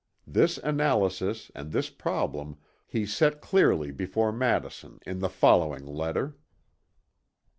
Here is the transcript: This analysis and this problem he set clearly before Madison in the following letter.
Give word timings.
This 0.25 0.57
analysis 0.63 1.51
and 1.53 1.71
this 1.71 1.91
problem 1.91 2.57
he 2.87 3.05
set 3.05 3.39
clearly 3.39 3.91
before 3.91 4.31
Madison 4.31 4.97
in 5.05 5.19
the 5.19 5.29
following 5.29 5.85
letter. 5.85 6.37